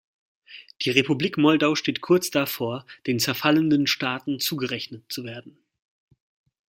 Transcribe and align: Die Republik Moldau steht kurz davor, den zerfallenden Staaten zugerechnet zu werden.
Die 0.81 0.89
Republik 0.89 1.37
Moldau 1.37 1.75
steht 1.75 2.01
kurz 2.01 2.31
davor, 2.31 2.87
den 3.05 3.19
zerfallenden 3.19 3.85
Staaten 3.85 4.39
zugerechnet 4.39 5.03
zu 5.13 5.23
werden. 5.25 5.59